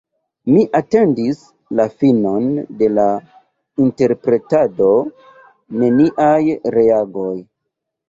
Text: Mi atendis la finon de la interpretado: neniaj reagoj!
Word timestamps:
Mi 0.53 0.61
atendis 0.77 1.41
la 1.81 1.85
finon 1.99 2.49
de 2.81 2.89
la 2.95 3.07
interpretado: 3.87 4.91
neniaj 5.85 6.45
reagoj! 6.81 7.33